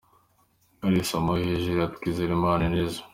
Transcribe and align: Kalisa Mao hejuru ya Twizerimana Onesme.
Kalisa 0.79 1.19
Mao 1.25 1.37
hejuru 1.43 1.77
ya 1.81 1.87
Twizerimana 1.95 2.65
Onesme. 2.67 3.05